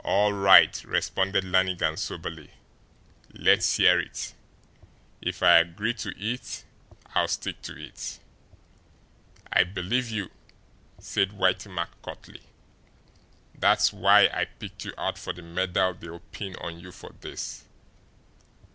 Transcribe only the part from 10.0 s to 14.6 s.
you," said Whitey Mack curtly. "That's why I